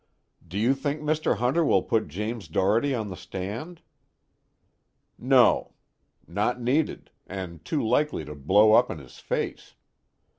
[0.47, 1.37] "Do you think Mr.
[1.37, 3.83] Hunter will put James Doherty on the stand?"
[5.19, 5.73] "No.
[6.27, 9.75] Not needed, and too likely to blow up in his face.